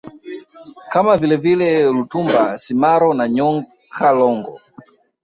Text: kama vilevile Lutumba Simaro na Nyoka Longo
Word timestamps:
kama 0.91 1.17
vilevile 1.17 1.85
Lutumba 1.91 2.57
Simaro 2.57 3.13
na 3.13 3.27
Nyoka 3.27 4.11
Longo 4.13 4.59